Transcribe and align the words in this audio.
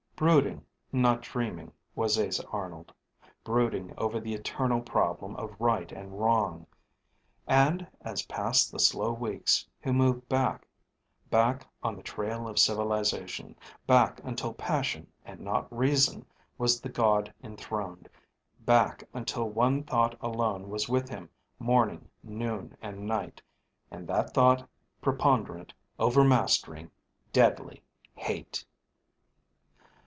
Brooding, 0.15 0.63
not 0.91 1.23
dreaming, 1.23 1.71
was 1.95 2.19
Asa 2.19 2.47
Arnold; 2.49 2.93
brooding 3.43 3.91
over 3.97 4.19
the 4.19 4.35
eternal 4.35 4.79
problem 4.79 5.35
of 5.35 5.59
right 5.59 5.91
and 5.91 6.19
wrong. 6.21 6.67
And, 7.47 7.87
as 8.01 8.21
passed 8.27 8.71
the 8.71 8.77
slow 8.77 9.13
weeks, 9.13 9.67
he 9.83 9.89
moved 9.89 10.29
back 10.29 10.67
back 11.31 11.65
on 11.81 11.95
the 11.95 12.03
trail 12.03 12.47
of 12.47 12.59
civilization, 12.59 13.55
back 13.87 14.21
until 14.23 14.53
Passion 14.53 15.11
and 15.25 15.39
not 15.39 15.75
Reason 15.75 16.23
was 16.59 16.79
the 16.79 16.89
god 16.89 17.33
enthroned; 17.41 18.07
back 18.59 19.03
until 19.15 19.49
one 19.49 19.83
thought 19.83 20.15
alone 20.21 20.69
was 20.69 20.87
with 20.87 21.09
him 21.09 21.31
morning, 21.57 22.07
noon, 22.21 22.77
and 22.79 23.07
night, 23.07 23.41
and 23.89 24.07
that 24.07 24.35
thought 24.35 24.69
preponderant, 25.01 25.73
overmastering, 25.97 26.91
deadly 27.33 27.81
hate. 28.13 28.63